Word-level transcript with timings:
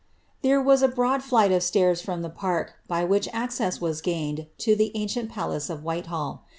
'There 0.41 0.59
was 0.59 0.81
a 0.81 0.87
broad 0.87 1.21
flight 1.21 1.51
of 1.51 1.61
stairs' 1.61 2.01
from 2.01 2.23
the 2.23 2.29
park, 2.31 2.73
by 2.87 3.03
which 3.03 3.27
aeceM 3.27 3.81
u 3.81 3.87
as 3.87 4.01
gained 4.01 4.47
to 4.57 4.75
the 4.75 4.91
ancient 4.95 5.29
palace 5.29 5.69
of 5.69 5.83
Whitehall. 5.83 6.41